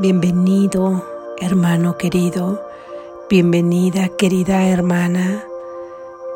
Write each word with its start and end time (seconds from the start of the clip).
Bienvenido, 0.00 1.04
hermano 1.38 1.98
querido. 1.98 2.62
Bienvenida, 3.28 4.08
querida 4.10 4.68
hermana. 4.68 5.44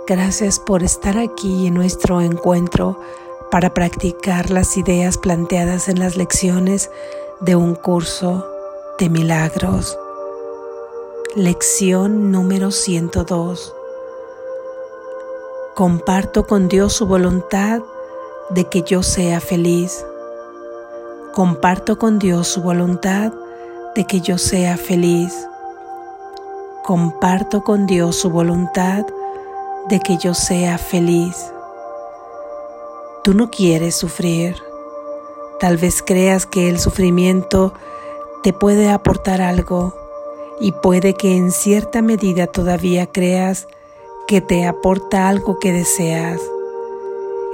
Gracias 0.05 0.59
por 0.59 0.83
estar 0.83 1.17
aquí 1.17 1.69
en 1.69 1.75
nuestro 1.75 2.21
encuentro 2.21 2.99
para 3.53 3.73
practicar 3.73 4.51
las 4.51 4.77
ideas 4.77 5.17
planteadas 5.17 5.89
en 5.89 6.01
las 6.01 6.17
lecciones 6.17 6.91
de 7.39 7.55
un 7.55 7.77
curso 7.77 8.45
de 8.99 9.09
milagros. 9.09 9.97
Lección 11.37 12.33
número 12.33 12.73
102. 12.73 13.77
Comparto 15.77 16.49
con 16.49 16.67
Dios 16.67 16.95
su 16.95 17.07
voluntad 17.07 17.81
de 18.51 18.65
que 18.69 18.83
yo 18.83 19.05
sea 19.05 19.39
feliz. 19.39 20.05
Comparto 21.33 21.97
con 21.97 22.19
Dios 22.19 22.49
su 22.49 22.61
voluntad 22.61 23.33
de 23.95 24.07
que 24.07 24.21
yo 24.21 24.39
sea 24.39 24.77
feliz. 24.77 25.49
Comparto 26.83 27.63
con 27.63 27.87
Dios 27.87 28.17
su 28.17 28.31
voluntad 28.31 29.05
de 29.89 30.01
que 30.01 30.17
yo 30.17 30.35
sea 30.35 30.79
feliz. 30.79 31.53
Tú 33.23 33.35
no 33.35 33.51
quieres 33.51 33.95
sufrir. 33.95 34.57
Tal 35.61 35.77
vez 35.77 36.03
creas 36.03 36.47
que 36.47 36.69
el 36.69 36.81
sufrimiento 36.81 37.75
te 38.43 38.53
puede 38.53 38.91
aportar 38.91 39.41
algo 39.41 39.95
y 40.61 40.73
puede 40.73 41.15
que 41.15 41.37
en 41.37 41.53
cierta 41.53 42.03
medida 42.03 42.47
todavía 42.47 43.07
creas 43.07 43.69
que 44.27 44.41
te 44.41 44.67
aporta 44.67 45.29
algo 45.29 45.59
que 45.59 45.73
deseas. 45.73 46.41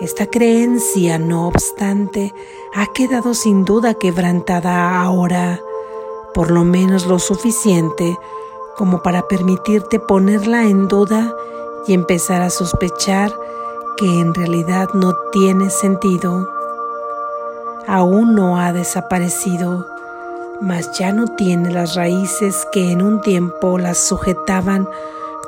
Esta 0.01 0.27
creencia, 0.27 1.19
no 1.19 1.49
obstante, 1.49 2.33
ha 2.75 2.87
quedado 2.93 3.35
sin 3.35 3.65
duda 3.65 3.95
quebrantada 3.95 5.03
ahora 5.03 5.61
por 6.35 6.51
lo 6.51 6.65
menos 6.65 7.07
lo 7.07 7.19
suficiente 7.19 8.19
como 8.77 9.03
para 9.03 9.27
permitirte 9.27 9.99
ponerla 9.99 10.65
en 10.65 10.87
duda 10.89 11.35
y 11.87 11.95
empezar 11.95 12.43
a 12.43 12.51
sospechar 12.51 13.35
que 13.97 14.21
en 14.21 14.33
realidad 14.33 14.91
no 14.95 15.13
tiene 15.33 15.71
sentido. 15.71 16.49
Aún 17.89 18.35
no 18.35 18.59
ha 18.59 18.73
desaparecido, 18.73 19.87
mas 20.61 20.97
ya 20.99 21.13
no 21.13 21.35
tiene 21.35 21.73
las 21.73 21.97
raíces 21.97 22.67
que 22.73 22.93
en 22.93 23.03
un 23.03 23.21
tiempo 23.21 23.79
las 23.79 23.99
sujetaban 23.99 24.89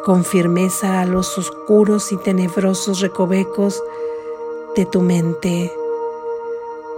con 0.05 0.25
firmeza 0.25 1.01
a 1.01 1.07
los 1.07 1.39
oscuros 1.39 2.11
y 2.11 2.17
tenebrosos 2.17 3.01
recovecos 3.01 3.81
de 4.75 4.87
tu 4.87 5.03
mente. 5.03 5.73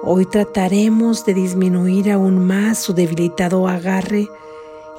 Hoy 0.05 0.27
trataremos 0.27 1.25
de 1.25 1.33
disminuir 1.33 2.11
aún 2.11 2.45
más 2.45 2.79
su 2.79 2.93
debilitado 2.93 3.69
agarre 3.69 4.29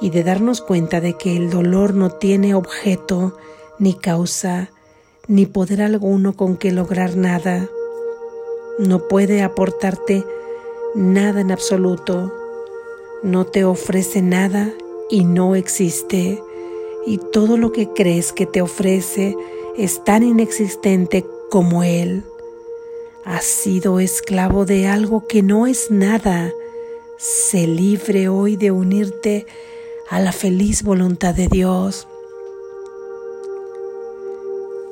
y 0.00 0.08
de 0.08 0.24
darnos 0.24 0.62
cuenta 0.62 1.02
de 1.02 1.12
que 1.12 1.36
el 1.36 1.50
dolor 1.50 1.92
no 1.92 2.10
tiene 2.10 2.54
objeto, 2.54 3.36
ni 3.78 3.92
causa, 3.92 4.70
ni 5.28 5.44
poder 5.44 5.82
alguno 5.82 6.32
con 6.32 6.56
que 6.56 6.72
lograr 6.72 7.16
nada. 7.16 7.68
No 8.78 9.06
puede 9.06 9.42
aportarte 9.42 10.24
nada 10.94 11.42
en 11.42 11.52
absoluto. 11.52 12.32
No 13.22 13.44
te 13.44 13.66
ofrece 13.66 14.22
nada 14.22 14.72
y 15.10 15.24
no 15.24 15.54
existe. 15.54 16.42
Y 17.04 17.18
todo 17.18 17.58
lo 17.58 17.72
que 17.72 17.90
crees 17.90 18.32
que 18.32 18.46
te 18.46 18.62
ofrece 18.62 19.36
es 19.76 20.02
tan 20.02 20.22
inexistente 20.22 21.26
como 21.50 21.82
Él. 21.82 22.24
Has 23.24 23.44
sido 23.44 24.00
esclavo 24.00 24.66
de 24.66 24.86
algo 24.86 25.26
que 25.26 25.42
no 25.42 25.66
es 25.66 25.90
nada. 25.90 26.52
Sé 27.16 27.66
libre 27.66 28.28
hoy 28.28 28.56
de 28.56 28.70
unirte 28.70 29.46
a 30.10 30.20
la 30.20 30.30
feliz 30.30 30.82
voluntad 30.82 31.34
de 31.34 31.48
Dios. 31.48 32.06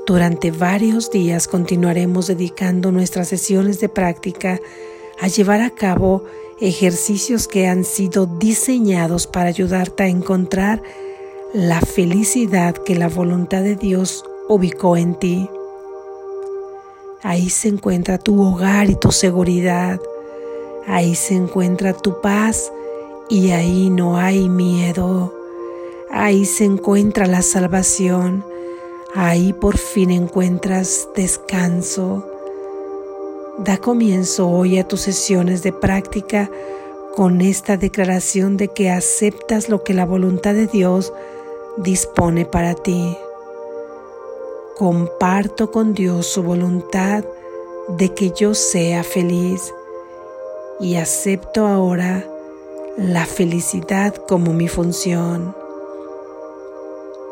Durante 0.07 0.51
varios 0.51 1.11
días 1.11 1.47
continuaremos 1.47 2.27
dedicando 2.27 2.91
nuestras 2.91 3.29
sesiones 3.29 3.81
de 3.81 3.91
práctica 3.91 4.59
a 5.21 5.29
llevar 5.29 5.61
a 5.61 5.69
cabo 5.69 6.25
ejercicios 6.59 7.47
que 7.47 7.67
han 7.67 7.85
sido 7.85 8.25
diseñados 8.25 9.27
para 9.27 9.51
ayudarte 9.51 10.05
a 10.05 10.09
encontrar 10.09 10.83
la 11.53 11.83
felicidad 11.83 12.75
que 12.77 12.95
la 12.95 13.09
voluntad 13.09 13.63
de 13.63 13.77
Dios 13.77 14.25
ubicó 14.49 14.97
en 14.97 15.19
ti. 15.19 15.51
Ahí 17.25 17.51
se 17.51 17.69
encuentra 17.69 18.19
tu 18.19 18.43
hogar 18.43 18.91
y 18.91 18.97
tu 18.97 19.13
seguridad. 19.13 20.01
Ahí 20.89 21.15
se 21.15 21.35
encuentra 21.35 21.93
tu 21.93 22.21
paz 22.21 22.73
y 23.29 23.53
ahí 23.53 23.91
no 23.91 24.17
hay 24.17 24.49
miedo. 24.49 25.33
Ahí 26.11 26.45
se 26.45 26.65
encuentra 26.65 27.27
la 27.27 27.43
salvación. 27.43 28.45
Ahí 29.15 29.53
por 29.53 29.79
fin 29.79 30.11
encuentras 30.11 31.09
descanso. 31.15 32.27
Da 33.59 33.77
comienzo 33.77 34.49
hoy 34.49 34.79
a 34.79 34.89
tus 34.89 35.03
sesiones 35.03 35.63
de 35.63 35.73
práctica 35.73 36.51
con 37.15 37.41
esta 37.41 37.77
declaración 37.77 38.57
de 38.57 38.67
que 38.67 38.91
aceptas 38.91 39.69
lo 39.69 39.85
que 39.85 39.95
la 39.95 40.07
voluntad 40.07 40.55
de 40.55 40.67
Dios 40.67 41.13
dispone 41.77 42.47
para 42.47 42.75
ti 42.75 43.17
comparto 44.77 45.71
con 45.71 45.95
Dios 45.95 46.27
su 46.27 46.43
voluntad 46.43 47.25
de 47.89 48.15
que 48.15 48.31
yo 48.31 48.55
sea 48.55 49.05
feliz 49.05 49.73
y 50.81 50.97
acepto 50.97 51.67
ahora 51.67 52.25
la 52.97 53.27
felicidad 53.27 54.15
como 54.15 54.53
mi 54.53 54.69
función. 54.69 55.55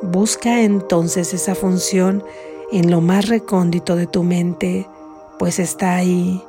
Busca 0.03 0.63
entonces 0.63 1.35
esa 1.35 1.55
función 1.55 2.25
en 2.73 2.91
lo 2.91 3.01
más 3.01 3.29
recóndito 3.29 3.97
de 3.97 4.07
tu 4.07 4.23
mente, 4.23 4.87
pues 5.39 5.59
está 5.59 5.97
ahí, 5.97 6.43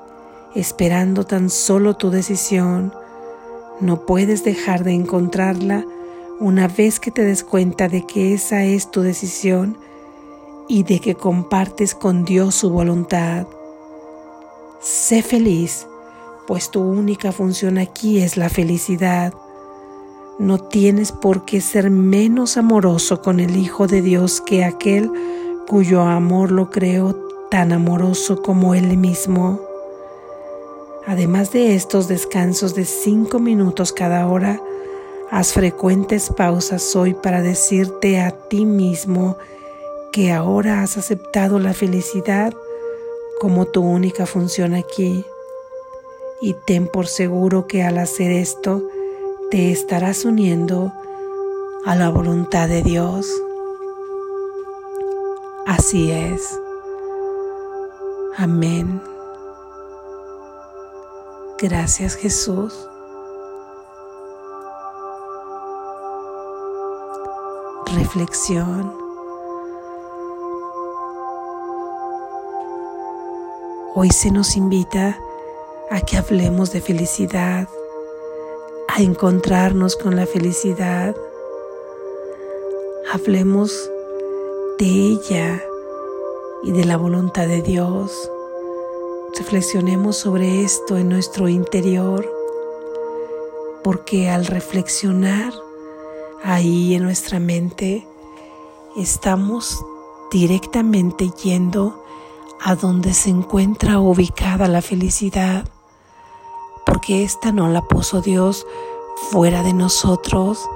esperando 0.55 1.25
tan 1.25 1.49
solo 1.49 1.95
tu 1.95 2.11
decisión. 2.11 2.93
No 3.79 4.05
puedes 4.05 4.43
dejar 4.43 4.83
de 4.83 4.91
encontrarla 4.91 5.85
una 6.39 6.67
vez 6.67 6.99
que 6.99 7.11
te 7.11 7.23
des 7.23 7.43
cuenta 7.43 7.87
de 7.87 8.05
que 8.05 8.33
esa 8.33 8.63
es 8.63 8.89
tu 8.89 9.01
decisión 9.01 9.77
y 10.67 10.83
de 10.83 10.99
que 10.99 11.15
compartes 11.15 11.95
con 11.95 12.25
Dios 12.25 12.55
su 12.55 12.69
voluntad. 12.69 13.47
Sé 14.79 15.21
feliz, 15.21 15.87
pues 16.47 16.71
tu 16.71 16.81
única 16.81 17.31
función 17.31 17.77
aquí 17.77 18.19
es 18.19 18.37
la 18.37 18.49
felicidad. 18.49 19.33
No 20.39 20.57
tienes 20.57 21.11
por 21.11 21.45
qué 21.45 21.61
ser 21.61 21.89
menos 21.89 22.57
amoroso 22.57 23.21
con 23.21 23.39
el 23.39 23.55
Hijo 23.55 23.87
de 23.87 24.01
Dios 24.01 24.41
que 24.41 24.63
aquel 24.63 25.11
cuyo 25.67 26.01
amor 26.01 26.51
lo 26.51 26.69
creó 26.69 27.15
tan 27.49 27.71
amoroso 27.71 28.41
como 28.41 28.73
Él 28.73 28.97
mismo. 28.97 29.61
Además 31.05 31.51
de 31.51 31.75
estos 31.75 32.07
descansos 32.07 32.75
de 32.75 32.85
cinco 32.85 33.39
minutos 33.39 33.91
cada 33.91 34.27
hora, 34.27 34.61
haz 35.29 35.53
frecuentes 35.53 36.29
pausas 36.29 36.95
hoy 36.95 37.13
para 37.13 37.41
decirte 37.41 38.19
a 38.19 38.31
ti 38.31 38.65
mismo 38.65 39.37
que 40.11 40.31
ahora 40.31 40.83
has 40.83 40.97
aceptado 40.97 41.59
la 41.59 41.73
felicidad 41.73 42.53
como 43.39 43.65
tu 43.65 43.81
única 43.81 44.25
función 44.25 44.73
aquí. 44.73 45.25
Y 46.41 46.53
ten 46.65 46.87
por 46.87 47.07
seguro 47.07 47.67
que 47.67 47.83
al 47.83 47.97
hacer 47.97 48.31
esto 48.31 48.83
te 49.49 49.71
estarás 49.71 50.25
uniendo 50.25 50.93
a 51.85 51.95
la 51.95 52.09
voluntad 52.09 52.67
de 52.67 52.83
Dios. 52.83 53.27
Así 55.65 56.11
es. 56.11 56.59
Amén. 58.37 59.01
Gracias 61.57 62.15
Jesús. 62.15 62.87
Reflexión. 67.93 69.00
Hoy 73.93 74.09
se 74.11 74.31
nos 74.31 74.55
invita 74.55 75.19
a 75.89 75.99
que 75.99 76.15
hablemos 76.15 76.71
de 76.71 76.79
felicidad, 76.79 77.67
a 78.87 79.01
encontrarnos 79.01 79.97
con 79.97 80.15
la 80.15 80.25
felicidad. 80.25 81.13
Hablemos 83.11 83.91
de 84.79 84.85
ella 84.85 85.61
y 86.63 86.71
de 86.71 86.85
la 86.85 86.95
voluntad 86.95 87.47
de 87.47 87.61
Dios. 87.61 88.31
Reflexionemos 89.37 90.15
sobre 90.15 90.63
esto 90.63 90.97
en 90.97 91.09
nuestro 91.09 91.49
interior, 91.49 92.31
porque 93.83 94.29
al 94.29 94.45
reflexionar 94.45 95.51
ahí 96.41 96.95
en 96.95 97.03
nuestra 97.03 97.41
mente, 97.41 98.07
estamos 98.95 99.83
directamente 100.31 101.29
yendo 101.43 102.00
a 102.63 102.75
donde 102.75 103.13
se 103.13 103.29
encuentra 103.29 103.99
ubicada 103.99 104.67
la 104.67 104.81
felicidad, 104.81 105.65
porque 106.85 107.23
esta 107.23 107.51
no 107.51 107.67
la 107.67 107.81
puso 107.81 108.21
Dios 108.21 108.67
fuera 109.31 109.63
de 109.63 109.73
nosotros, 109.73 110.69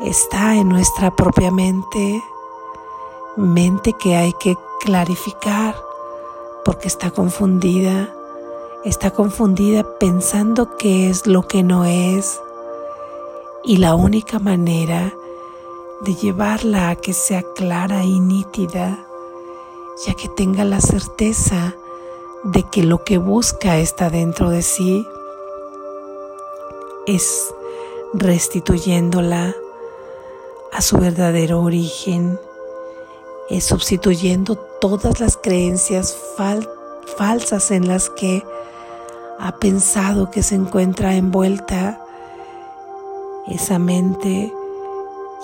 está 0.00 0.56
en 0.56 0.68
nuestra 0.68 1.14
propia 1.14 1.50
mente, 1.50 2.22
mente 3.36 3.92
que 3.92 4.16
hay 4.16 4.32
que 4.40 4.56
clarificar 4.80 5.76
porque 6.64 6.88
está 6.88 7.10
confundida, 7.10 8.12
está 8.84 9.10
confundida 9.10 9.84
pensando 9.98 10.76
que 10.76 11.08
es 11.08 11.26
lo 11.26 11.46
que 11.46 11.62
no 11.62 11.84
es 11.84 12.40
y 13.64 13.76
la 13.76 13.94
única 13.94 14.38
manera 14.38 15.12
de 16.00 16.14
llevarla 16.14 16.90
a 16.90 16.96
que 16.96 17.12
sea 17.12 17.42
clara 17.54 18.04
y 18.04 18.20
nítida, 18.20 19.07
ya 20.06 20.14
que 20.14 20.28
tenga 20.28 20.64
la 20.64 20.80
certeza 20.80 21.74
de 22.44 22.62
que 22.62 22.82
lo 22.82 23.04
que 23.04 23.18
busca 23.18 23.78
está 23.78 24.10
dentro 24.10 24.50
de 24.50 24.62
sí, 24.62 25.06
es 27.06 27.52
restituyéndola 28.14 29.54
a 30.72 30.82
su 30.82 30.98
verdadero 30.98 31.62
origen, 31.62 32.38
es 33.50 33.64
sustituyendo 33.64 34.56
todas 34.80 35.20
las 35.20 35.36
creencias 35.36 36.16
falsas 37.16 37.70
en 37.70 37.88
las 37.88 38.10
que 38.10 38.44
ha 39.40 39.56
pensado 39.56 40.30
que 40.30 40.42
se 40.42 40.54
encuentra 40.54 41.16
envuelta 41.16 42.04
esa 43.46 43.78
mente 43.78 44.52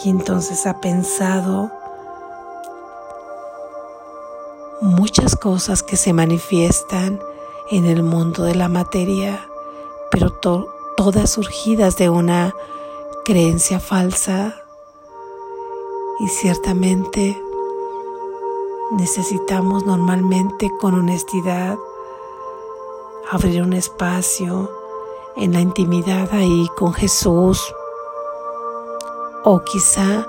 y 0.04 0.10
entonces 0.10 0.66
ha 0.66 0.80
pensado 0.80 1.70
muchas 5.16 5.37
cosas 5.37 5.84
que 5.84 5.96
se 5.96 6.12
manifiestan 6.12 7.20
en 7.70 7.84
el 7.84 8.02
mundo 8.02 8.43
de 8.43 8.56
la 8.56 8.69
materia, 8.69 9.49
pero 10.11 10.32
todas 10.32 11.31
surgidas 11.31 11.96
de 11.96 12.11
una 12.11 12.52
creencia 13.25 13.78
falsa. 13.78 14.56
Y 16.19 16.26
ciertamente 16.26 17.40
necesitamos 18.90 19.87
normalmente 19.87 20.69
con 20.81 20.94
honestidad 20.94 21.78
abrir 23.31 23.62
un 23.62 23.72
espacio 23.72 24.69
en 25.37 25.52
la 25.52 25.61
intimidad 25.61 26.28
ahí 26.32 26.69
con 26.76 26.93
Jesús 26.93 27.62
o 29.44 29.61
quizá 29.61 30.26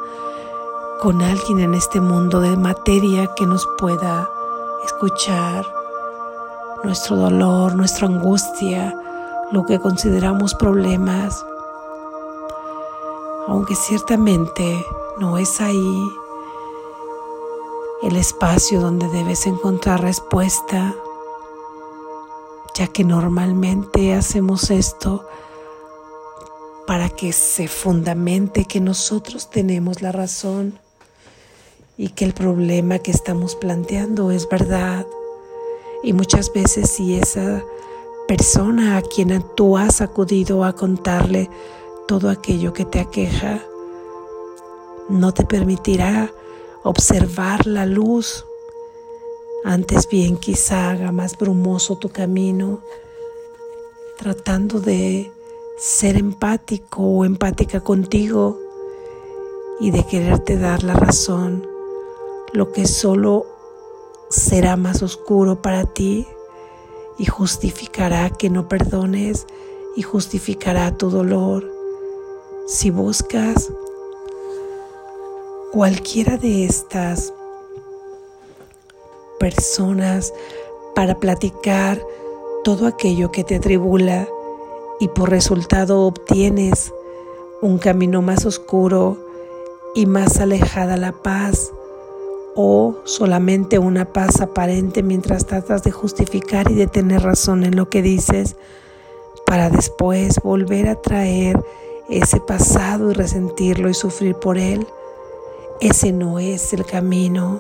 con 1.01 1.23
alguien 1.23 1.61
en 1.61 1.73
este 1.73 1.99
mundo 2.01 2.39
de 2.39 2.55
materia 2.55 3.33
que 3.35 3.47
nos 3.47 3.67
pueda 3.79 4.29
escuchar 4.85 5.65
nuestro 6.83 7.15
dolor, 7.15 7.75
nuestra 7.75 8.07
angustia, 8.07 8.95
lo 9.51 9.65
que 9.65 9.79
consideramos 9.79 10.53
problemas, 10.53 11.45
aunque 13.47 13.75
ciertamente 13.75 14.85
no 15.19 15.37
es 15.37 15.59
ahí 15.61 16.07
el 18.03 18.15
espacio 18.15 18.81
donde 18.81 19.07
debes 19.09 19.47
encontrar 19.47 20.01
respuesta, 20.01 20.93
ya 22.75 22.87
que 22.87 23.03
normalmente 23.03 24.13
hacemos 24.13 24.69
esto 24.69 25.25
para 26.85 27.09
que 27.09 27.33
se 27.33 27.67
fundamente 27.67 28.65
que 28.65 28.79
nosotros 28.79 29.49
tenemos 29.49 30.01
la 30.01 30.11
razón 30.11 30.84
y 31.97 32.09
que 32.09 32.25
el 32.25 32.33
problema 32.33 32.99
que 32.99 33.11
estamos 33.11 33.55
planteando 33.55 34.31
es 34.31 34.47
verdad. 34.49 35.05
Y 36.03 36.13
muchas 36.13 36.51
veces 36.51 36.89
si 36.89 37.15
esa 37.15 37.63
persona 38.27 38.97
a 38.97 39.01
quien 39.01 39.43
tú 39.55 39.77
has 39.77 40.01
acudido 40.01 40.63
a 40.63 40.73
contarle 40.73 41.49
todo 42.07 42.29
aquello 42.29 42.73
que 42.73 42.85
te 42.85 42.99
aqueja, 42.99 43.61
no 45.09 45.33
te 45.33 45.45
permitirá 45.45 46.31
observar 46.83 47.65
la 47.65 47.85
luz, 47.85 48.45
antes 49.63 50.07
bien 50.07 50.37
quizá 50.37 50.91
haga 50.91 51.11
más 51.11 51.37
brumoso 51.37 51.97
tu 51.97 52.09
camino, 52.09 52.81
tratando 54.17 54.79
de 54.79 55.31
ser 55.77 56.17
empático 56.17 57.01
o 57.01 57.25
empática 57.25 57.81
contigo 57.81 58.59
y 59.79 59.91
de 59.91 60.05
quererte 60.05 60.57
dar 60.57 60.83
la 60.83 60.93
razón, 60.93 61.67
lo 62.55 62.71
que 62.71 62.87
solo 62.87 63.45
será 64.29 64.75
más 64.75 65.03
oscuro 65.03 65.61
para 65.61 65.85
ti 65.85 66.27
y 67.17 67.25
justificará 67.25 68.29
que 68.29 68.49
no 68.49 68.67
perdones 68.67 69.45
y 69.95 70.01
justificará 70.01 70.97
tu 70.97 71.09
dolor. 71.09 71.69
Si 72.67 72.89
buscas 72.89 73.71
cualquiera 75.71 76.37
de 76.37 76.65
estas 76.65 77.33
personas 79.39 80.33
para 80.95 81.19
platicar 81.19 82.01
todo 82.63 82.87
aquello 82.87 83.31
que 83.31 83.43
te 83.43 83.55
atribula, 83.55 84.27
y 84.99 85.07
por 85.09 85.29
resultado 85.29 86.01
obtienes 86.01 86.93
un 87.61 87.77
camino 87.77 88.21
más 88.21 88.45
oscuro 88.45 89.17
y 89.93 90.05
más 90.05 90.39
alejada 90.39 90.97
la 90.97 91.11
paz 91.11 91.71
o 92.55 92.95
solamente 93.03 93.79
una 93.79 94.05
paz 94.05 94.39
aparente 94.41 95.03
mientras 95.03 95.45
tratas 95.45 95.83
de 95.83 95.91
justificar 95.91 96.71
y 96.71 96.75
de 96.75 96.87
tener 96.87 97.21
razón 97.21 97.65
en 97.65 97.75
lo 97.75 97.89
que 97.89 98.01
dices 98.01 98.55
para 99.45 99.69
después 99.69 100.39
volver 100.41 100.87
a 100.87 100.95
traer 100.95 101.61
ese 102.09 102.39
pasado 102.39 103.11
y 103.11 103.13
resentirlo 103.13 103.89
y 103.89 103.93
sufrir 103.93 104.35
por 104.35 104.57
él. 104.57 104.87
Ese 105.81 106.11
no 106.11 106.39
es 106.39 106.73
el 106.73 106.85
camino. 106.85 107.59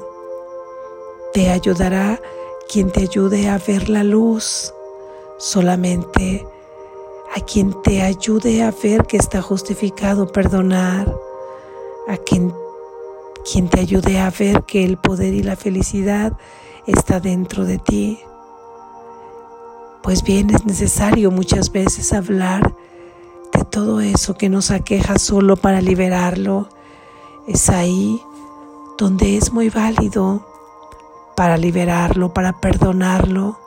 Te 1.33 1.49
ayudará 1.49 2.21
quien 2.71 2.91
te 2.91 3.01
ayude 3.01 3.49
a 3.49 3.57
ver 3.57 3.89
la 3.89 4.03
luz. 4.03 4.73
Solamente 5.37 6.47
a 7.35 7.41
quien 7.41 7.81
te 7.81 8.01
ayude 8.01 8.63
a 8.63 8.71
ver 8.71 9.05
que 9.05 9.17
está 9.17 9.41
justificado 9.41 10.31
perdonar, 10.31 11.13
a 12.07 12.15
quien, 12.17 12.53
quien 13.49 13.69
te 13.69 13.79
ayude 13.79 14.19
a 14.19 14.29
ver 14.29 14.63
que 14.63 14.83
el 14.83 14.97
poder 14.97 15.33
y 15.33 15.43
la 15.43 15.55
felicidad 15.55 16.33
está 16.87 17.19
dentro 17.19 17.65
de 17.65 17.77
ti. 17.77 18.19
Pues 20.03 20.23
bien, 20.23 20.49
es 20.49 20.65
necesario 20.65 21.31
muchas 21.31 21.71
veces 21.71 22.13
hablar 22.13 22.75
de 23.53 23.63
todo 23.65 24.01
eso 24.01 24.35
que 24.35 24.49
nos 24.49 24.71
aqueja 24.71 25.17
solo 25.17 25.55
para 25.55 25.81
liberarlo. 25.81 26.69
Es 27.47 27.69
ahí 27.69 28.21
donde 28.97 29.37
es 29.37 29.53
muy 29.53 29.69
válido 29.69 30.45
para 31.35 31.57
liberarlo, 31.57 32.33
para 32.33 32.59
perdonarlo 32.59 33.59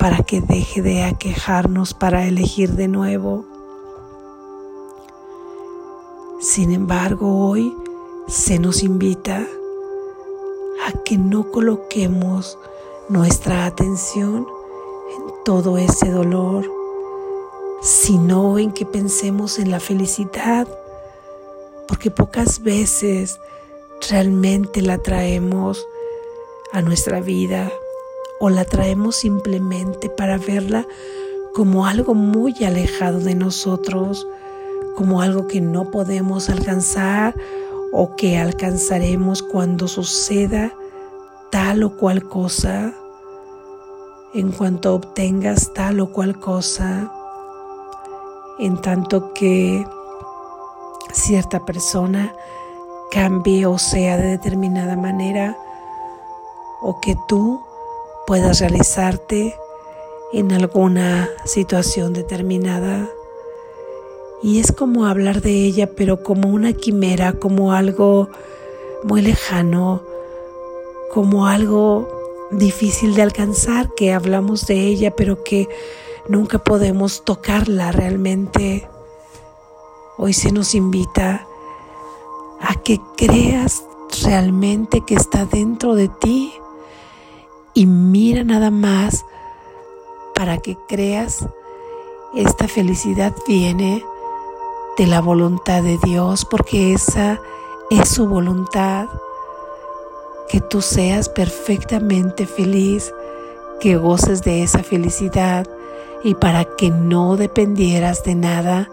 para 0.00 0.22
que 0.22 0.40
deje 0.40 0.80
de 0.80 1.04
aquejarnos 1.04 1.92
para 1.92 2.26
elegir 2.26 2.70
de 2.70 2.88
nuevo. 2.88 3.44
Sin 6.40 6.72
embargo, 6.72 7.46
hoy 7.46 7.76
se 8.30 8.60
nos 8.60 8.84
invita 8.84 9.44
a 10.86 10.92
que 11.02 11.18
no 11.18 11.50
coloquemos 11.50 12.56
nuestra 13.08 13.66
atención 13.66 14.46
en 15.16 15.44
todo 15.44 15.76
ese 15.78 16.12
dolor, 16.12 16.64
sino 17.82 18.56
en 18.60 18.70
que 18.70 18.86
pensemos 18.86 19.58
en 19.58 19.72
la 19.72 19.80
felicidad, 19.80 20.68
porque 21.88 22.12
pocas 22.12 22.62
veces 22.62 23.40
realmente 24.08 24.80
la 24.80 24.98
traemos 24.98 25.84
a 26.72 26.82
nuestra 26.82 27.20
vida 27.20 27.72
o 28.38 28.48
la 28.48 28.64
traemos 28.64 29.16
simplemente 29.16 30.08
para 30.08 30.38
verla 30.38 30.86
como 31.52 31.84
algo 31.84 32.14
muy 32.14 32.54
alejado 32.62 33.18
de 33.18 33.34
nosotros, 33.34 34.24
como 34.94 35.20
algo 35.20 35.48
que 35.48 35.60
no 35.60 35.90
podemos 35.90 36.48
alcanzar 36.48 37.34
o 37.92 38.16
que 38.16 38.38
alcanzaremos 38.38 39.42
cuando 39.42 39.88
suceda 39.88 40.72
tal 41.50 41.82
o 41.82 41.96
cual 41.96 42.28
cosa, 42.28 42.94
en 44.34 44.52
cuanto 44.52 44.94
obtengas 44.94 45.72
tal 45.74 46.00
o 46.00 46.12
cual 46.12 46.38
cosa, 46.38 47.12
en 48.58 48.80
tanto 48.80 49.32
que 49.34 49.84
cierta 51.12 51.64
persona 51.64 52.32
cambie 53.10 53.66
o 53.66 53.78
sea 53.78 54.16
de 54.16 54.28
determinada 54.28 54.96
manera, 54.96 55.56
o 56.80 57.00
que 57.00 57.16
tú 57.26 57.60
puedas 58.26 58.60
realizarte 58.60 59.56
en 60.32 60.52
alguna 60.52 61.28
situación 61.44 62.12
determinada. 62.12 63.08
Y 64.42 64.58
es 64.58 64.72
como 64.72 65.06
hablar 65.06 65.42
de 65.42 65.52
ella, 65.52 65.90
pero 65.94 66.22
como 66.22 66.48
una 66.48 66.72
quimera, 66.72 67.34
como 67.34 67.72
algo 67.72 68.28
muy 69.04 69.20
lejano, 69.20 70.02
como 71.12 71.46
algo 71.46 72.08
difícil 72.50 73.14
de 73.14 73.22
alcanzar, 73.22 73.94
que 73.94 74.12
hablamos 74.12 74.66
de 74.66 74.86
ella, 74.86 75.14
pero 75.14 75.44
que 75.44 75.68
nunca 76.28 76.58
podemos 76.58 77.24
tocarla 77.24 77.92
realmente. 77.92 78.88
Hoy 80.16 80.32
se 80.32 80.52
nos 80.52 80.74
invita 80.74 81.46
a 82.60 82.74
que 82.82 83.00
creas 83.16 83.84
realmente 84.24 85.02
que 85.06 85.14
está 85.14 85.44
dentro 85.44 85.94
de 85.94 86.08
ti 86.08 86.52
y 87.74 87.86
mira 87.86 88.44
nada 88.44 88.70
más 88.70 89.24
para 90.34 90.58
que 90.58 90.76
creas 90.88 91.46
esta 92.34 92.68
felicidad 92.68 93.34
viene 93.46 94.04
de 94.96 95.06
la 95.06 95.20
voluntad 95.20 95.82
de 95.82 95.98
Dios 95.98 96.44
porque 96.44 96.92
esa 96.92 97.40
es 97.90 98.08
su 98.08 98.26
voluntad 98.26 99.08
que 100.48 100.60
tú 100.60 100.82
seas 100.82 101.28
perfectamente 101.28 102.46
feliz 102.46 103.12
que 103.80 103.96
goces 103.96 104.42
de 104.42 104.62
esa 104.62 104.82
felicidad 104.82 105.66
y 106.22 106.34
para 106.34 106.64
que 106.64 106.90
no 106.90 107.36
dependieras 107.36 108.24
de 108.24 108.34
nada 108.34 108.90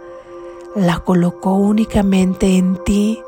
la 0.76 1.00
colocó 1.00 1.54
únicamente 1.54 2.58
en 2.58 2.82
ti 2.84 3.22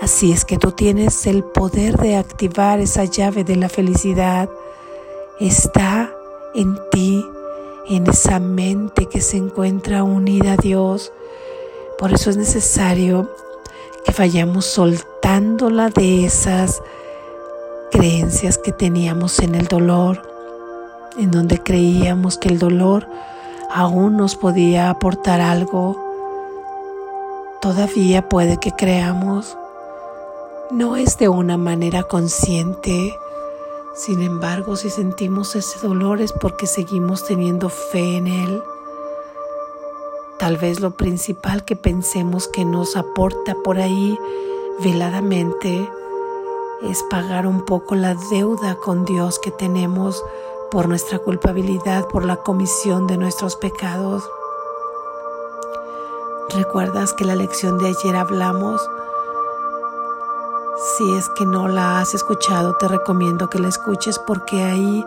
Así 0.00 0.30
es 0.30 0.44
que 0.44 0.58
tú 0.58 0.70
tienes 0.70 1.26
el 1.26 1.42
poder 1.42 1.96
de 1.96 2.16
activar 2.16 2.78
esa 2.78 3.04
llave 3.04 3.42
de 3.42 3.56
la 3.56 3.68
felicidad. 3.68 4.48
Está 5.40 6.14
en 6.54 6.78
ti, 6.92 7.26
en 7.88 8.06
esa 8.06 8.38
mente 8.38 9.06
que 9.06 9.20
se 9.20 9.38
encuentra 9.38 10.04
unida 10.04 10.52
a 10.52 10.56
Dios. 10.56 11.12
Por 11.98 12.12
eso 12.12 12.30
es 12.30 12.36
necesario 12.36 13.30
que 14.04 14.12
vayamos 14.16 14.64
soltándola 14.66 15.90
de 15.90 16.24
esas 16.24 16.82
creencias 17.90 18.58
que 18.58 18.72
teníamos 18.72 19.38
en 19.40 19.54
el 19.54 19.66
dolor, 19.66 20.22
en 21.18 21.30
donde 21.30 21.62
creíamos 21.62 22.38
que 22.38 22.48
el 22.48 22.58
dolor 22.58 23.08
aún 23.70 24.16
nos 24.16 24.36
podía 24.36 24.90
aportar 24.90 25.40
algo. 25.40 26.04
Todavía 27.60 28.28
puede 28.28 28.58
que 28.58 28.72
creamos 28.72 29.56
no 30.70 30.96
es 30.96 31.16
de 31.16 31.28
una 31.28 31.56
manera 31.56 32.02
consciente. 32.02 33.18
Sin 33.94 34.20
embargo, 34.20 34.76
si 34.76 34.90
sentimos 34.90 35.56
ese 35.56 35.78
dolor 35.80 36.20
es 36.20 36.32
porque 36.32 36.66
seguimos 36.66 37.24
teniendo 37.24 37.70
fe 37.70 38.18
en 38.18 38.26
Él. 38.26 38.62
Tal 40.38 40.56
vez 40.56 40.78
lo 40.78 40.92
principal 40.92 41.64
que 41.64 41.74
pensemos 41.74 42.46
que 42.46 42.64
nos 42.64 42.96
aporta 42.96 43.56
por 43.64 43.78
ahí 43.78 44.16
veladamente 44.84 45.90
es 46.82 47.02
pagar 47.10 47.44
un 47.44 47.64
poco 47.64 47.96
la 47.96 48.14
deuda 48.30 48.76
con 48.76 49.04
Dios 49.04 49.40
que 49.40 49.50
tenemos 49.50 50.24
por 50.70 50.88
nuestra 50.88 51.18
culpabilidad, 51.18 52.06
por 52.06 52.24
la 52.24 52.36
comisión 52.36 53.08
de 53.08 53.16
nuestros 53.16 53.56
pecados. 53.56 54.22
¿Recuerdas 56.50 57.12
que 57.14 57.24
la 57.24 57.34
lección 57.34 57.78
de 57.78 57.88
ayer 57.88 58.14
hablamos 58.14 58.80
si 60.96 61.12
es 61.14 61.28
que 61.30 61.44
no 61.44 61.66
la 61.66 61.98
has 61.98 62.14
escuchado, 62.14 62.76
te 62.76 62.86
recomiendo 62.86 63.50
que 63.50 63.58
la 63.58 63.66
escuches 63.66 64.20
porque 64.20 64.62
ahí 64.62 65.04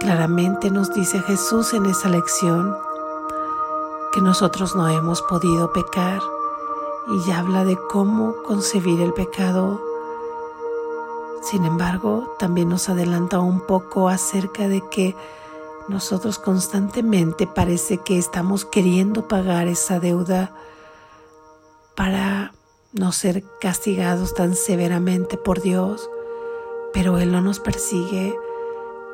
claramente 0.00 0.70
nos 0.70 0.92
dice 0.92 1.20
Jesús 1.20 1.72
en 1.72 1.86
esa 1.86 2.10
lección 2.10 2.76
que 4.14 4.20
nosotros 4.20 4.76
no 4.76 4.88
hemos 4.88 5.22
podido 5.22 5.72
pecar. 5.72 6.20
Y 7.08 7.26
ya 7.26 7.40
habla 7.40 7.64
de 7.64 7.76
cómo 7.76 8.36
concebir 8.46 9.00
el 9.00 9.12
pecado. 9.12 9.82
Sin 11.42 11.64
embargo, 11.64 12.34
también 12.38 12.68
nos 12.68 12.88
adelanta 12.88 13.40
un 13.40 13.60
poco 13.60 14.08
acerca 14.08 14.68
de 14.68 14.88
que 14.88 15.16
nosotros 15.88 16.38
constantemente 16.38 17.48
parece 17.48 17.98
que 17.98 18.16
estamos 18.16 18.64
queriendo 18.64 19.26
pagar 19.26 19.66
esa 19.66 19.98
deuda 19.98 20.54
para 21.96 22.54
no 22.92 23.10
ser 23.10 23.44
castigados 23.60 24.34
tan 24.34 24.54
severamente 24.54 25.36
por 25.36 25.60
Dios, 25.60 26.08
pero 26.92 27.18
Él 27.18 27.32
no 27.32 27.40
nos 27.42 27.58
persigue, 27.58 28.34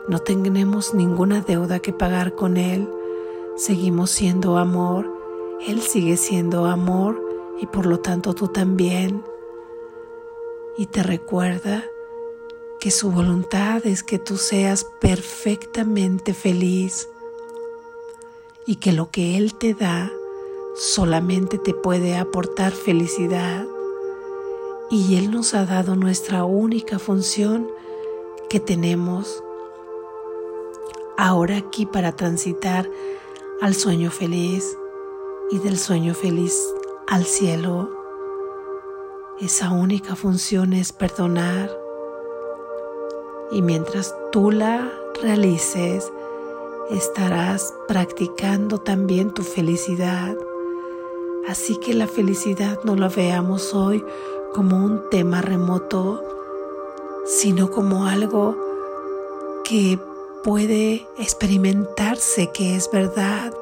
no 0.09 0.19
tenemos 0.19 0.93
ninguna 0.95 1.41
deuda 1.41 1.81
que 1.81 1.93
pagar 1.93 2.35
con 2.35 2.57
Él, 2.57 2.89
seguimos 3.61 4.11
siendo 4.11 4.57
amor, 4.57 5.07
Él 5.67 5.83
sigue 5.83 6.17
siendo 6.17 6.65
amor 6.65 7.21
y 7.61 7.67
por 7.67 7.85
lo 7.85 8.01
tanto 8.01 8.35
tú 8.35 8.49
también. 8.49 9.23
Y 10.79 10.87
te 10.87 11.03
recuerda 11.03 11.85
que 12.81 12.91
su 12.91 13.11
voluntad 13.11 13.87
es 13.87 14.03
que 14.03 14.19
tú 14.19 14.39
seas 14.39 14.87
perfectamente 14.99 16.33
feliz 16.33 17.07
y 18.65 18.77
que 18.77 18.93
lo 18.93 19.11
que 19.11 19.37
Él 19.37 19.55
te 19.55 19.75
da 19.75 20.11
solamente 20.77 21.59
te 21.59 21.75
puede 21.75 22.17
aportar 22.17 22.73
felicidad 22.73 23.67
y 24.91 25.17
Él 25.17 25.31
nos 25.31 25.53
ha 25.53 25.67
dado 25.67 25.97
nuestra 25.97 26.45
única 26.45 26.99
función 26.99 27.71
que 28.49 28.59
tenemos 28.59 29.45
ahora 31.19 31.59
aquí 31.59 31.85
para 31.85 32.17
transitar 32.17 32.89
al 33.61 33.75
sueño 33.75 34.11
feliz 34.11 34.77
y 35.51 35.59
del 35.59 35.79
sueño 35.79 36.15
feliz 36.15 36.57
al 37.07 37.25
cielo. 37.25 37.91
Esa 39.41 39.71
única 39.71 40.17
función 40.17 40.73
es 40.73 40.93
perdonar 40.93 41.71
y 43.51 43.63
mientras 43.63 44.15
tú 44.33 44.51
la 44.51 44.91
realices, 45.23 46.13
estarás 46.91 47.75
practicando 47.89 48.79
también 48.79 49.33
tu 49.33 49.43
felicidad 49.43 50.37
Así 51.47 51.77
que 51.77 51.95
la 51.95 52.07
felicidad 52.07 52.79
no 52.85 52.97
la 52.97 53.09
veamos 53.09 53.75
hoy 53.75 54.05
como 54.53 54.77
un 54.77 55.09
tema 55.11 55.41
remoto, 55.41 56.23
sino 57.25 57.71
como 57.71 58.07
algo 58.07 58.57
que 59.65 59.99
puede 60.43 61.07
experimentarse, 61.19 62.51
que 62.53 62.77
es 62.77 62.91
verdad, 62.91 63.53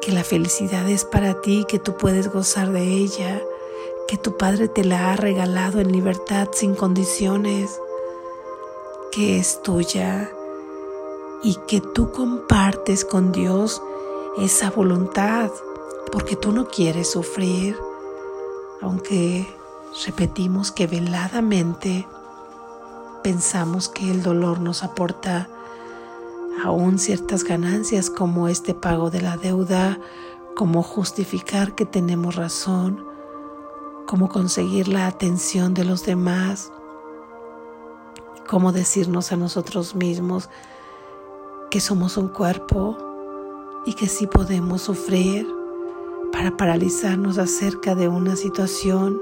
que 0.00 0.12
la 0.12 0.24
felicidad 0.24 0.88
es 0.88 1.04
para 1.04 1.40
ti, 1.40 1.64
que 1.68 1.78
tú 1.78 1.96
puedes 1.96 2.32
gozar 2.32 2.72
de 2.72 2.82
ella, 2.82 3.40
que 4.08 4.16
tu 4.16 4.36
Padre 4.36 4.68
te 4.68 4.84
la 4.84 5.12
ha 5.12 5.16
regalado 5.16 5.80
en 5.80 5.92
libertad 5.92 6.48
sin 6.52 6.74
condiciones, 6.74 7.80
que 9.12 9.38
es 9.38 9.62
tuya 9.62 10.30
y 11.42 11.56
que 11.66 11.80
tú 11.80 12.12
compartes 12.12 13.04
con 13.04 13.32
Dios 13.32 13.82
esa 14.38 14.70
voluntad 14.70 15.50
porque 16.10 16.36
tú 16.36 16.52
no 16.52 16.68
quieres 16.68 17.10
sufrir, 17.10 17.76
aunque 18.80 19.46
repetimos 20.06 20.72
que 20.72 20.86
veladamente 20.86 22.06
pensamos 23.22 23.88
que 23.88 24.10
el 24.10 24.22
dolor 24.22 24.60
nos 24.60 24.82
aporta 24.82 25.48
aún 26.64 26.98
ciertas 26.98 27.44
ganancias 27.44 28.10
como 28.10 28.48
este 28.48 28.74
pago 28.74 29.10
de 29.10 29.22
la 29.22 29.36
deuda, 29.36 29.98
como 30.54 30.82
justificar 30.82 31.74
que 31.74 31.86
tenemos 31.86 32.36
razón, 32.36 33.04
como 34.06 34.28
conseguir 34.28 34.88
la 34.88 35.06
atención 35.06 35.74
de 35.74 35.84
los 35.84 36.04
demás, 36.04 36.70
como 38.48 38.72
decirnos 38.72 39.32
a 39.32 39.36
nosotros 39.36 39.94
mismos 39.94 40.50
que 41.70 41.80
somos 41.80 42.16
un 42.16 42.28
cuerpo 42.28 42.98
y 43.86 43.94
que 43.94 44.06
sí 44.06 44.26
podemos 44.26 44.82
sufrir 44.82 45.48
para 46.32 46.56
paralizarnos 46.56 47.38
acerca 47.38 47.94
de 47.94 48.08
una 48.08 48.36
situación. 48.36 49.20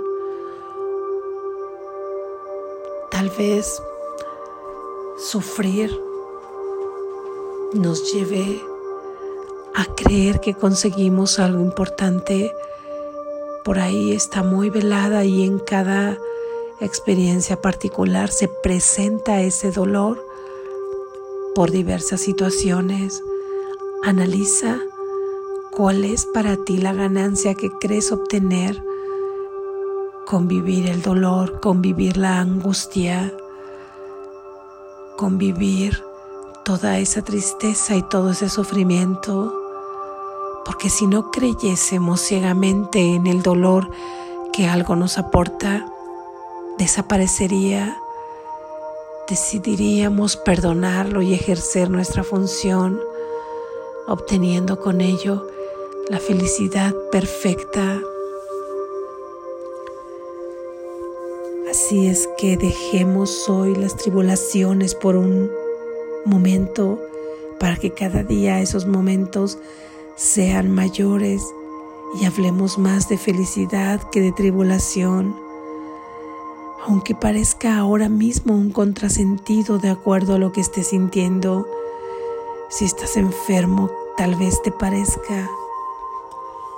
Tal 3.11 3.31
vez 3.31 3.81
sufrir 5.17 6.10
nos 7.75 8.13
lleve 8.13 8.61
a 9.75 9.85
creer 9.95 10.41
que 10.41 10.55
conseguimos 10.55 11.39
algo 11.39 11.63
importante. 11.63 12.53
Por 13.65 13.79
ahí 13.79 14.13
está 14.13 14.43
muy 14.43 14.71
velada 14.71 15.25
y 15.25 15.45
en 15.45 15.59
cada 15.59 16.19
experiencia 16.81 17.61
particular 17.61 18.31
se 18.31 18.49
presenta 18.49 19.41
ese 19.41 19.71
dolor 19.71 20.25
por 21.55 21.71
diversas 21.71 22.21
situaciones. 22.21 23.23
Analiza 24.03 24.81
¿Cuál 25.71 26.05
es 26.05 26.27
para 26.27 26.57
ti 26.57 26.79
la 26.79 26.93
ganancia 26.93 27.55
que 27.55 27.71
crees 27.71 28.11
obtener? 28.11 28.83
Convivir 30.27 30.89
el 30.89 31.01
dolor, 31.01 31.61
convivir 31.61 32.17
la 32.17 32.41
angustia, 32.41 33.33
convivir 35.17 36.03
toda 36.65 36.99
esa 36.99 37.23
tristeza 37.23 37.97
y 37.97 38.03
todo 38.03 38.31
ese 38.31 38.49
sufrimiento, 38.49 39.55
porque 40.65 40.91
si 40.91 41.07
no 41.07 41.31
creyésemos 41.31 42.21
ciegamente 42.21 43.01
en 43.01 43.27
el 43.27 43.43
dolor 43.43 43.91
que 44.53 44.67
algo 44.67 44.97
nos 44.97 45.19
aporta, 45.19 45.87
desaparecería, 46.79 47.97
decidiríamos 49.29 50.37
perdonarlo 50.37 51.23
y 51.23 51.35
ejercer 51.35 51.91
nuestra 51.91 52.25
función, 52.25 53.01
obteniendo 54.07 54.81
con 54.81 55.01
ello 55.01 55.47
la 56.09 56.19
felicidad 56.19 56.95
perfecta. 57.13 58.01
Así 61.71 62.09
es 62.09 62.29
que 62.37 62.57
dejemos 62.57 63.49
hoy 63.49 63.77
las 63.77 63.97
tribulaciones 63.97 64.95
por 64.97 65.17
un 65.17 65.51
momento 66.25 66.99
para 67.59 67.77
que 67.77 67.93
cada 67.93 68.23
día 68.23 68.61
esos 68.61 68.87
momentos 68.87 69.59
sean 70.17 70.71
mayores 70.71 71.43
y 72.21 72.25
hablemos 72.25 72.79
más 72.79 73.09
de 73.09 73.19
felicidad 73.19 74.01
que 74.11 74.21
de 74.21 74.33
tribulación. 74.33 75.37
Aunque 76.87 77.15
parezca 77.15 77.77
ahora 77.77 78.09
mismo 78.09 78.55
un 78.55 78.71
contrasentido 78.71 79.79
de 79.79 79.91
acuerdo 79.91 80.35
a 80.35 80.39
lo 80.39 80.53
que 80.53 80.61
estés 80.61 80.89
sintiendo, 80.89 81.67
si 82.69 82.85
estás 82.85 83.17
enfermo 83.17 83.91
tal 84.17 84.35
vez 84.35 84.61
te 84.63 84.73
parezca 84.73 85.49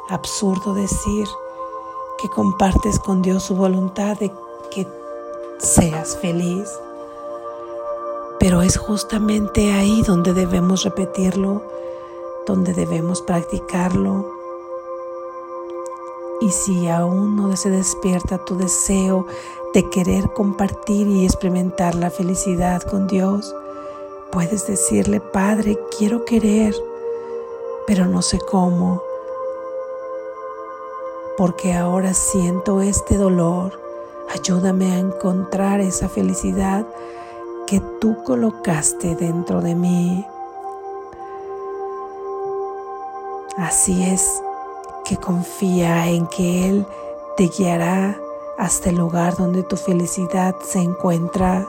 absurdo 0.09 0.75
decir 0.75 1.27
que 2.21 2.29
compartes 2.29 2.99
con 2.99 3.23
Dios 3.23 3.45
su 3.45 3.57
voluntad 3.57 4.19
de 4.19 4.33
que 4.71 4.87
seas 5.59 6.17
feliz. 6.19 6.69
Pero 8.43 8.63
es 8.63 8.77
justamente 8.77 9.73
ahí 9.73 10.03
donde 10.03 10.35
debemos 10.35 10.83
repetirlo, 10.83 11.63
donde 12.45 12.75
debemos 12.75 13.23
practicarlo. 13.23 14.27
Y 16.41 16.51
si 16.51 16.89
aún 16.89 17.37
no 17.37 17.55
se 17.57 17.71
despierta 17.71 18.45
tu 18.45 18.57
deseo 18.57 19.27
de 19.75 19.89
querer 19.91 20.33
compartir 20.33 21.07
y 21.07 21.25
experimentar 21.25 21.95
la 21.95 22.11
felicidad 22.11 22.83
con 22.83 23.07
Dios, 23.07 23.55
puedes 24.33 24.67
decirle, 24.67 25.21
Padre, 25.21 25.79
quiero 25.97 26.25
querer, 26.25 26.75
pero 27.87 28.07
no 28.07 28.23
sé 28.23 28.41
cómo, 28.41 29.05
porque 31.37 31.75
ahora 31.75 32.13
siento 32.13 32.81
este 32.81 33.19
dolor 33.19 33.83
Ayúdame 34.33 34.93
a 34.93 34.99
encontrar 34.99 35.81
esa 35.81 36.09
felicidad 36.09 36.87
que 37.67 37.81
tú 38.01 38.23
colocaste 38.25 39.15
dentro 39.17 39.61
de 39.61 39.75
mí. 39.75 40.27
Así 43.57 44.03
es 44.03 44.43
que 45.05 45.17
confía 45.17 46.09
en 46.09 46.27
que 46.27 46.69
Él 46.69 46.87
te 47.37 47.49
guiará 47.49 48.19
hasta 48.59 48.91
el 48.91 48.97
lugar 48.97 49.37
donde 49.37 49.63
tu 49.63 49.77
felicidad 49.77 50.55
se 50.63 50.81
encuentra, 50.81 51.67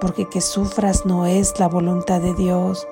porque 0.00 0.28
que 0.28 0.40
sufras 0.40 1.04
no 1.04 1.26
es 1.26 1.58
la 1.58 1.68
voluntad 1.68 2.20
de 2.20 2.34
Dios, 2.34 2.86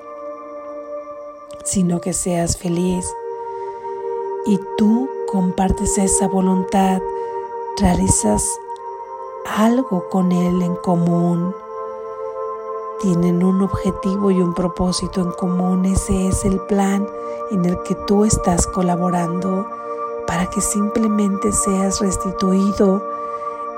sino 1.63 1.99
que 1.99 2.13
seas 2.13 2.57
feliz. 2.57 3.05
Y 4.45 4.59
tú 4.77 5.09
compartes 5.31 5.97
esa 5.97 6.27
voluntad 6.27 7.01
realizas 7.77 8.59
algo 9.45 10.07
con 10.09 10.31
Él 10.31 10.61
en 10.61 10.75
común. 10.75 11.55
Tienen 13.01 13.43
un 13.43 13.61
objetivo 13.61 14.29
y 14.31 14.41
un 14.41 14.53
propósito 14.53 15.21
en 15.21 15.31
común. 15.31 15.85
Ese 15.85 16.27
es 16.27 16.45
el 16.45 16.59
plan 16.61 17.07
en 17.49 17.65
el 17.65 17.81
que 17.81 17.95
tú 17.95 18.25
estás 18.25 18.67
colaborando 18.67 19.65
para 20.27 20.49
que 20.49 20.61
simplemente 20.61 21.51
seas 21.51 21.99
restituido 21.99 23.03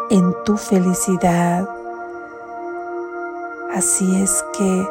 en 0.10 0.36
tu 0.44 0.58
felicidad. 0.58 1.70
Así 3.74 4.22
es 4.22 4.44
que 4.58 4.88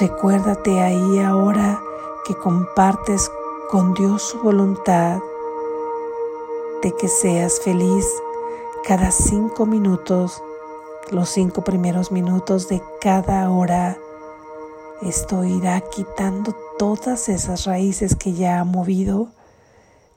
recuérdate 0.00 0.80
ahí 0.80 1.18
ahora 1.18 1.82
que 2.24 2.34
compartes 2.34 3.30
con 3.70 3.92
Dios 3.94 4.22
su 4.22 4.38
voluntad 4.40 5.20
de 6.82 6.92
que 6.92 7.08
seas 7.08 7.60
feliz 7.60 8.06
cada 8.84 9.10
cinco 9.10 9.66
minutos, 9.66 10.42
los 11.12 11.28
cinco 11.28 11.62
primeros 11.62 12.10
minutos 12.10 12.68
de 12.68 12.82
cada 13.00 13.50
hora. 13.50 13.98
Esto 15.02 15.44
irá 15.44 15.80
quitando 15.80 16.54
todas 16.78 17.28
esas 17.28 17.66
raíces 17.66 18.16
que 18.16 18.32
ya 18.32 18.60
ha 18.60 18.64
movido 18.64 19.28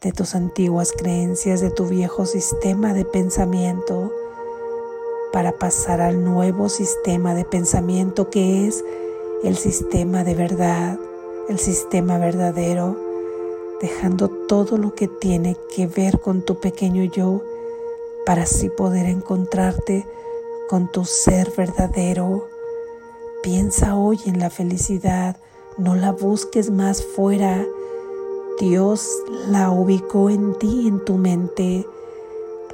de 0.02 0.12
tus 0.12 0.36
antiguas 0.36 0.94
creencias, 0.94 1.60
de 1.60 1.70
tu 1.70 1.86
viejo 1.88 2.26
sistema 2.26 2.94
de 2.94 3.04
pensamiento, 3.04 4.12
para 5.34 5.52
pasar 5.52 6.00
al 6.00 6.24
nuevo 6.24 6.70
sistema 6.70 7.34
de 7.34 7.44
pensamiento 7.44 8.30
que 8.30 8.68
es 8.68 8.84
el 9.44 9.58
sistema 9.58 10.24
de 10.24 10.36
verdad, 10.36 10.98
el 11.50 11.60
sistema 11.60 12.18
verdadero 12.18 12.98
dejando 13.82 14.30
todo 14.30 14.78
lo 14.78 14.96
que 14.96 15.10
tiene 15.10 15.58
que 15.76 15.88
ver 15.88 16.22
con 16.22 16.42
tu 16.42 16.60
pequeño 16.60 17.04
yo 17.04 17.42
para 18.26 18.44
así 18.44 18.70
poder 18.70 19.08
encontrarte 19.08 20.08
con 20.70 20.92
tu 20.92 21.06
ser 21.06 21.52
verdadero. 21.56 22.48
Piensa 23.44 23.96
hoy 23.96 24.20
en 24.26 24.40
la 24.40 24.50
felicidad, 24.50 25.38
no 25.78 25.96
la 25.96 26.12
busques 26.12 26.70
más 26.70 27.04
fuera. 27.04 27.64
Dios 28.60 29.08
la 29.50 29.70
ubicó 29.70 30.30
en 30.30 30.58
ti, 30.58 30.88
en 30.88 31.04
tu 31.04 31.16
mente. 31.16 31.86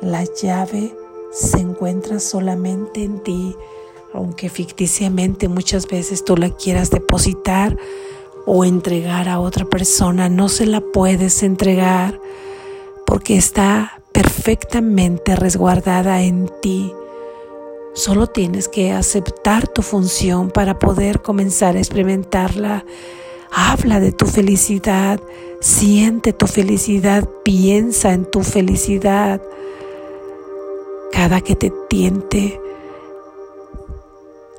La 0.01 0.23
llave 0.23 0.95
se 1.32 1.60
encuentra 1.60 2.19
solamente 2.19 3.04
en 3.04 3.19
ti, 3.19 3.56
aunque 4.13 4.49
ficticiamente 4.49 5.47
muchas 5.47 5.88
veces 5.88 6.23
tú 6.23 6.38
la 6.38 6.49
quieras 6.49 6.89
depositar 6.89 7.77
o 8.45 8.65
entregar 8.65 9.30
a 9.30 9.39
otra 9.39 9.65
persona, 9.65 10.30
no 10.30 10.49
se 10.49 10.65
la 10.65 10.82
puedes 10.82 11.43
entregar 11.43 12.19
porque 13.06 13.38
está 13.38 14.01
perfectamente 14.12 15.36
resguardada 15.36 16.23
en 16.23 16.49
ti. 16.62 16.93
Solo 17.93 18.27
tienes 18.27 18.69
que 18.69 18.91
aceptar 18.91 19.67
tu 19.67 19.82
función 19.82 20.49
para 20.49 20.80
poder 20.80 21.21
comenzar 21.21 21.75
a 21.75 21.80
experimentarla. 21.80 22.86
Habla 23.51 23.99
de 23.99 24.13
tu 24.13 24.25
felicidad, 24.25 25.19
siente 25.60 26.32
tu 26.32 26.47
felicidad, 26.47 27.27
piensa 27.43 28.13
en 28.13 28.25
tu 28.25 28.43
felicidad. 28.43 29.41
Cada 31.12 31.41
que 31.41 31.56
te 31.58 31.71
tiente 31.89 32.62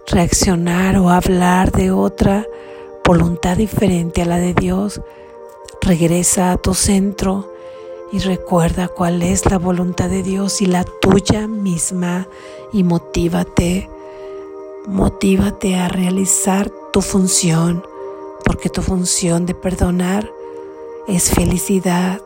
reaccionar 0.06 0.98
o 0.98 1.08
hablar 1.08 1.72
de 1.72 1.90
otra, 1.90 2.46
voluntad 3.02 3.56
diferente 3.56 4.20
a 4.20 4.26
la 4.26 4.36
de 4.36 4.52
Dios, 4.52 5.00
regresa 5.80 6.52
a 6.52 6.58
tu 6.58 6.74
centro 6.74 7.51
y 8.12 8.18
recuerda 8.18 8.88
cuál 8.88 9.22
es 9.22 9.50
la 9.50 9.58
voluntad 9.58 10.10
de 10.10 10.22
Dios 10.22 10.60
y 10.60 10.66
la 10.66 10.84
tuya 10.84 11.46
misma 11.46 12.28
y 12.70 12.84
motívate, 12.84 13.88
motívate 14.86 15.76
a 15.76 15.88
realizar 15.88 16.70
tu 16.92 17.00
función, 17.00 17.82
porque 18.44 18.68
tu 18.68 18.82
función 18.82 19.46
de 19.46 19.54
perdonar 19.54 20.30
es 21.08 21.30
felicidad 21.30 22.20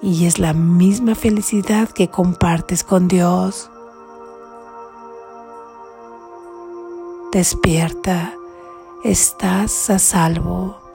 y 0.00 0.26
es 0.26 0.38
la 0.38 0.52
misma 0.52 1.16
felicidad 1.16 1.88
que 1.88 2.08
compartes 2.08 2.84
con 2.84 3.08
Dios. 3.08 3.70
Despierta 7.32 8.34
estás 9.02 9.90
a 9.90 9.98
salvo. 9.98 10.87